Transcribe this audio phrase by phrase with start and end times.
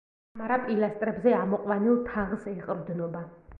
[0.37, 3.25] კამარა პილასტრებზე ამოყვანილ თაღს ეყრდნობა.